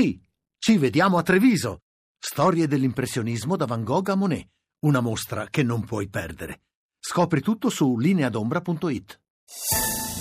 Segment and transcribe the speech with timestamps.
[0.00, 0.16] Sì,
[0.60, 1.80] ci vediamo a Treviso.
[2.16, 4.46] Storie dell'impressionismo da Van Gogh a Monet.
[4.82, 6.60] Una mostra che non puoi perdere.
[7.00, 9.20] Scopri tutto su lineadombra.it.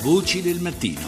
[0.02, 1.06] Voci del mattino.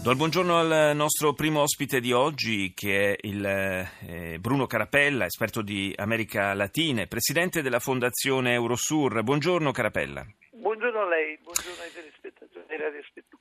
[0.00, 5.24] Do il buongiorno al nostro primo ospite di oggi che è il eh, Bruno Carapella,
[5.24, 9.24] esperto di America Latina e presidente della Fondazione Eurosur.
[9.24, 10.24] Buongiorno Carapella.
[10.52, 13.35] Buongiorno a lei, buongiorno ai telespettatori e ai.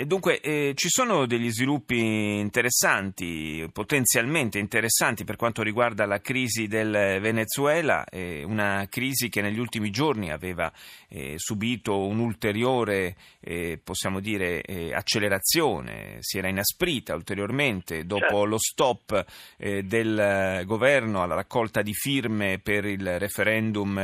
[0.00, 6.68] E dunque eh, ci sono degli sviluppi interessanti, potenzialmente interessanti per quanto riguarda la crisi
[6.68, 10.72] del Venezuela, eh, una crisi che negli ultimi giorni aveva
[11.06, 18.44] eh, subito un'ulteriore, eh, possiamo dire, eh, accelerazione, si era inasprita ulteriormente dopo certo.
[18.46, 19.24] lo stop
[19.58, 23.98] eh, del governo alla raccolta di firme per il referendum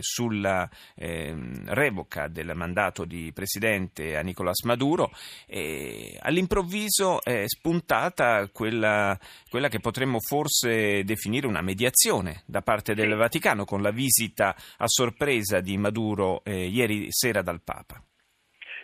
[0.00, 5.12] sulla ehm, revoca del mandato di presidente a Nicolás Maduro
[5.46, 9.18] e all'improvviso è spuntata quella,
[9.48, 13.14] quella, che potremmo forse definire una mediazione da parte del.
[13.16, 18.02] Vaticano con la visita a sorpresa di Maduro eh, ieri sera dal Papa.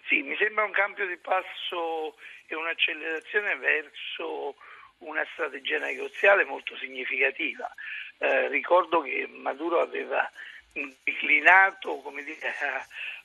[0.08, 4.56] Sì, mi sembra un cambio di passo e un'accelerazione verso
[4.98, 7.70] una strategia negoziale molto significativa.
[8.18, 10.30] Eh, ricordo che Maduro aveva
[10.72, 12.54] declinato dire,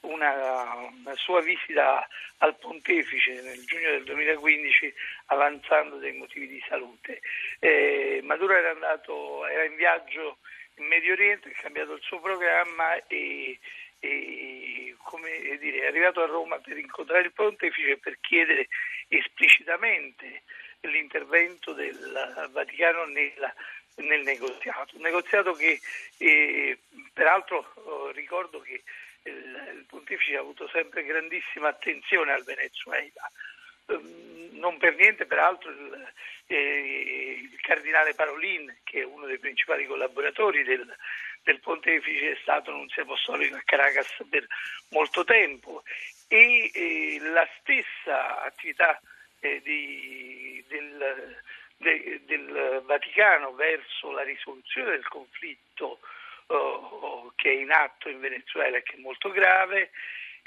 [0.01, 4.93] una, una, sua visita al pontefice nel giugno del 2015
[5.27, 7.21] avanzando dei motivi di salute.
[7.59, 10.37] Eh, Maduro era, andato, era in viaggio
[10.75, 13.57] in Medio Oriente, ha cambiato il suo programma e,
[13.99, 14.95] e
[15.59, 18.67] dire, è arrivato a Roma per incontrare il pontefice per chiedere
[19.07, 20.43] esplicitamente
[20.81, 23.53] l'intervento del Vaticano nella
[24.03, 24.95] nel negoziato.
[24.95, 25.79] Un negoziato che
[26.17, 26.77] eh,
[27.17, 28.83] peraltro oh, ricordo che
[29.23, 29.33] il,
[29.75, 33.31] il, pontefice ha avuto sempre grandissima attenzione al Venezuela.
[33.87, 36.13] Um, non per niente, peraltro, il,
[36.45, 40.95] eh, il, cardinale Parolin, che è uno dei principali collaboratori del,
[41.41, 44.45] del pontefice, è stato nunzio apostolico a Caracas per
[44.89, 45.81] molto tempo
[46.27, 49.01] e eh, la stessa attività
[49.39, 51.35] eh, di, del
[51.77, 55.99] de, del Vaticano verso la risoluzione del conflitto
[56.47, 59.91] uh, che è in atto in Venezuela e che è molto grave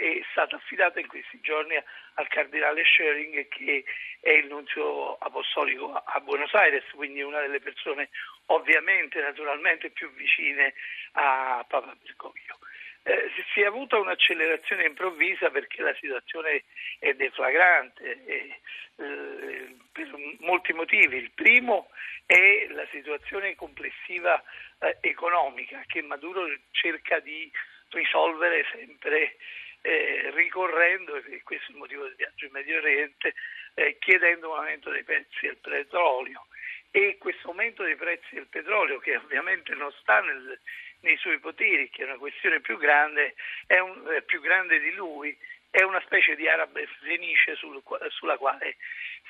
[0.01, 1.77] è stata affidata in questi giorni
[2.15, 3.85] al cardinale Schering che
[4.21, 8.09] è il nunzio apostolico a Buenos Aires, quindi una delle persone
[8.47, 10.73] ovviamente, naturalmente più vicine
[11.13, 12.59] a Papa Bergoglio.
[13.03, 16.65] Eh, si è avuta un'accelerazione improvvisa perché la situazione
[16.99, 18.61] è deflagrante e,
[18.97, 19.60] eh,
[19.93, 20.09] per
[20.41, 21.17] molti motivi.
[21.17, 21.91] Il primo
[22.27, 24.43] è la situazione complessiva
[24.79, 27.51] eh, economica che Maduro cerca di
[27.91, 29.37] risolvere sempre
[29.83, 33.35] eh, ricorrendo, e questo è il motivo del viaggio in Medio Oriente,
[33.75, 36.47] eh, chiedendo un aumento dei prezzi del petrolio.
[36.93, 40.59] E questo aumento dei prezzi del petrolio, che ovviamente non sta nel,
[41.01, 43.35] nei suoi poteri, che è una questione più grande,
[43.69, 45.37] un, è più grande di lui,
[45.71, 48.77] è una specie di arabe fenice sul, sulla quale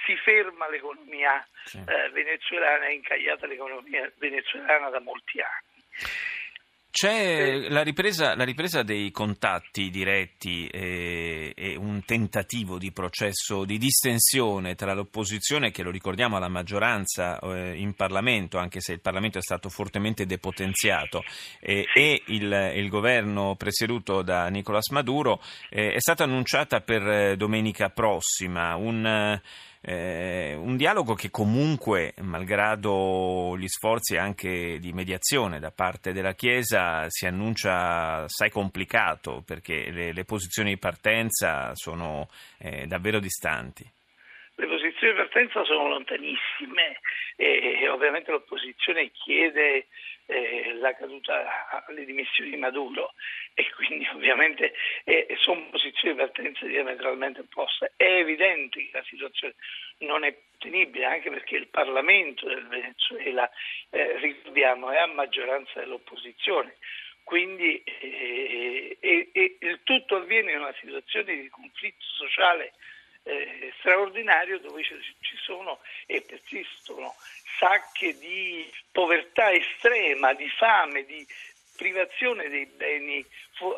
[0.07, 1.79] si ferma l'economia sì.
[1.79, 5.69] eh, venezuelana, è incagliata l'economia venezuelana da molti anni.
[6.91, 11.70] C'è la ripresa, la ripresa, dei contatti diretti e, e,
[12.01, 17.95] un tentativo di processo di distensione tra l'opposizione, che lo ricordiamo alla maggioranza eh, in
[17.95, 21.23] Parlamento, anche se il Parlamento è stato fortemente depotenziato,
[21.61, 27.37] eh, e il, il, governo presieduto da Nicolás Maduro, eh, è stata annunciata per eh,
[27.37, 28.75] domenica prossima.
[28.77, 29.39] Un,
[29.83, 37.07] eh, un dialogo che comunque, malgrado gli sforzi anche di mediazione da parte della Chiesa,
[37.09, 43.91] si annuncia assai complicato perché le, le posizioni di partenza sono eh, davvero distanti.
[44.91, 47.01] Posizioni di partenza sono lontanissime
[47.37, 49.87] e ovviamente l'opposizione chiede
[50.27, 53.13] eh, la caduta alle dimissioni di Maduro
[53.55, 54.75] e quindi ovviamente
[55.05, 57.93] eh, sono posizioni di partenza diametralmente opposte.
[57.97, 59.55] È evidente che la situazione
[59.99, 63.49] non è tenibile anche perché il Parlamento del Venezuela,
[63.91, 66.77] eh, ricordiamo, è a maggioranza dell'opposizione.
[67.23, 72.73] Quindi eh, il tutto avviene in una situazione di conflitto sociale
[73.23, 77.15] eh, straordinario dove ci, sono e persistono
[77.59, 81.27] sacche di povertà estrema, di fame, di
[81.77, 83.25] privazione dei beni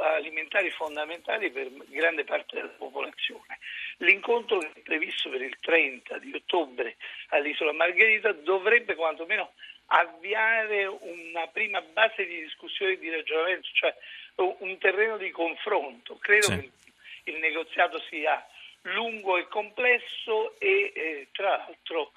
[0.00, 3.58] alimentari fondamentali per grande parte della popolazione.
[3.98, 6.96] L'incontro che è previsto per il 30 di ottobre
[7.28, 9.52] all'isola Margherita dovrebbe quantomeno
[9.86, 13.94] avviare una prima base di discussione e di ragionamento, cioè
[14.36, 16.16] un terreno di confronto.
[16.16, 16.58] Credo sì.
[16.58, 16.70] che
[17.30, 18.44] il negoziato sia
[18.82, 22.12] lungo e complesso e eh, tra l'altro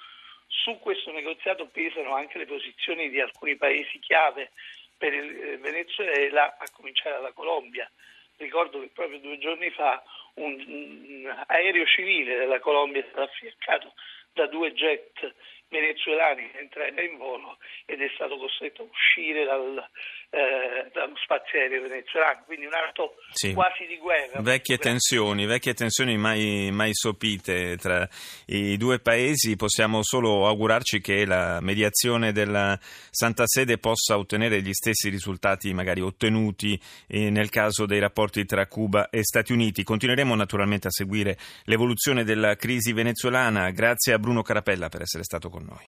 [0.48, 4.52] su questo negoziato pesano anche le posizioni di alcuni paesi chiave
[4.98, 7.90] per il eh, Venezuela, a cominciare dalla Colombia.
[8.38, 10.04] Ricordo che proprio due giorni fa
[10.36, 13.94] un, un aereo civile della Colombia è stato affiancato
[14.34, 15.34] da due jet
[15.80, 19.90] venezuelani mentre era in volo ed è stato costretto a uscire dal,
[20.32, 23.54] eh, dallo spazio aereo venezuelano, quindi un atto sì.
[23.54, 24.42] quasi di guerra.
[24.42, 28.08] Vecchie tensioni, vecchie tensioni mai, mai, sopite tra
[28.48, 34.74] i due paesi, possiamo solo augurarci che la mediazione della Santa Sede possa ottenere gli
[34.74, 39.84] stessi risultati magari ottenuti eh, nel caso dei rapporti tra Cuba e Stati Uniti.
[39.84, 43.70] Continueremo naturalmente a seguire l'evoluzione della crisi venezuelana.
[43.72, 45.65] Grazie a Bruno Carapella per essere stato con noi.
[45.66, 45.80] мной.